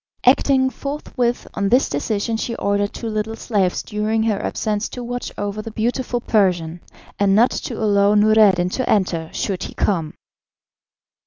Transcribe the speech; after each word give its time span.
Acting 0.25 0.71
forthwith 0.71 1.47
on 1.53 1.69
this 1.69 1.87
decision 1.87 2.35
she 2.35 2.55
ordered 2.55 2.91
two 2.91 3.07
little 3.07 3.35
slaves 3.35 3.83
during 3.83 4.23
her 4.23 4.41
absence 4.43 4.89
to 4.89 5.03
watch 5.03 5.31
over 5.37 5.61
the 5.61 5.69
beautiful 5.69 6.19
Persian, 6.19 6.81
and 7.19 7.35
not 7.35 7.51
to 7.51 7.75
allow 7.77 8.15
Noureddin 8.15 8.69
to 8.69 8.89
enter 8.89 9.29
should 9.31 9.61
he 9.61 9.75
come. 9.75 10.15